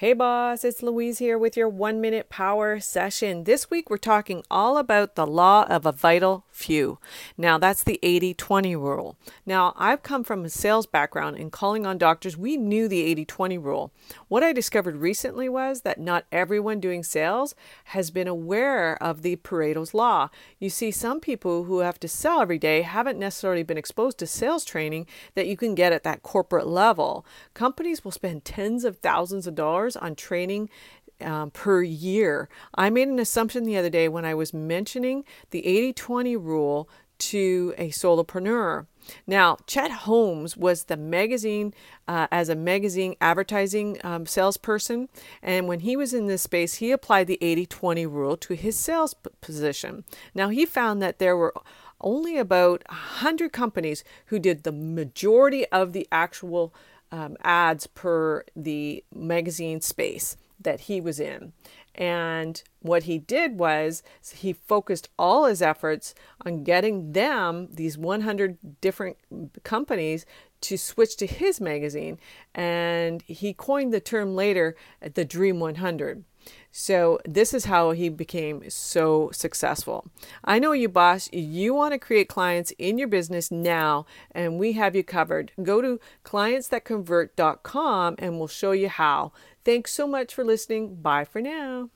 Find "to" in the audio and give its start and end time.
22.00-22.08, 24.20-24.26, 37.18-37.74, 48.38-48.54, 70.62-70.76, 71.16-71.26, 81.92-81.98, 85.82-86.00